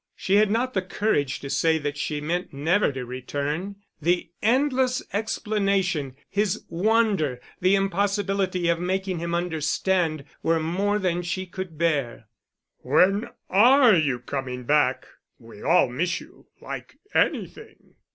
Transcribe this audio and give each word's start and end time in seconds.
She 0.15 0.37
had 0.37 0.49
not 0.49 0.73
the 0.73 0.81
courage 0.81 1.39
to 1.41 1.49
say 1.51 1.77
that 1.77 1.95
she 1.95 2.19
meant 2.21 2.51
never 2.51 2.91
to 2.91 3.05
return: 3.05 3.75
the 4.01 4.31
endless 4.41 5.03
explanation, 5.13 6.15
his 6.27 6.63
wonder, 6.69 7.39
the 7.59 7.75
impossibility 7.75 8.67
of 8.67 8.79
making 8.79 9.19
him 9.19 9.35
understand, 9.35 10.25
were 10.41 10.59
more 10.59 10.97
than 10.97 11.21
she 11.21 11.45
could 11.45 11.77
bear. 11.77 12.25
"When 12.79 13.27
are 13.47 13.95
you 13.95 14.17
coming 14.17 14.63
back? 14.63 15.05
We 15.37 15.61
all 15.61 15.87
miss 15.87 16.19
you, 16.19 16.47
like 16.59 16.97
anything." 17.13 17.93